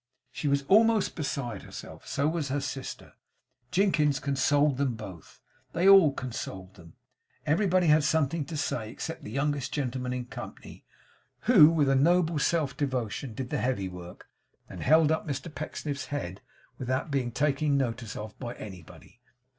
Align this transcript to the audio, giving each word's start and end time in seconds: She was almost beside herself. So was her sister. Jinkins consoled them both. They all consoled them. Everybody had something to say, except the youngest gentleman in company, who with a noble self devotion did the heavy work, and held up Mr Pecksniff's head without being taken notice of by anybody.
She 0.31 0.47
was 0.47 0.63
almost 0.67 1.15
beside 1.15 1.61
herself. 1.61 2.07
So 2.07 2.27
was 2.27 2.47
her 2.49 2.59
sister. 2.59 3.13
Jinkins 3.71 4.19
consoled 4.19 4.77
them 4.77 4.95
both. 4.95 5.39
They 5.73 5.87
all 5.87 6.11
consoled 6.11 6.73
them. 6.73 6.93
Everybody 7.45 7.85
had 7.85 8.03
something 8.03 8.43
to 8.45 8.57
say, 8.57 8.89
except 8.89 9.23
the 9.23 9.29
youngest 9.29 9.71
gentleman 9.71 10.11
in 10.11 10.25
company, 10.25 10.85
who 11.41 11.69
with 11.69 11.87
a 11.87 11.93
noble 11.93 12.39
self 12.39 12.75
devotion 12.75 13.35
did 13.35 13.51
the 13.51 13.59
heavy 13.59 13.89
work, 13.89 14.27
and 14.67 14.81
held 14.81 15.11
up 15.11 15.27
Mr 15.27 15.53
Pecksniff's 15.53 16.05
head 16.05 16.41
without 16.79 17.11
being 17.11 17.31
taken 17.31 17.77
notice 17.77 18.15
of 18.15 18.35
by 18.39 18.55
anybody. 18.55 19.21